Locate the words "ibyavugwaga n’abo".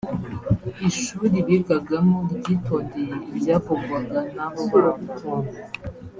3.29-4.61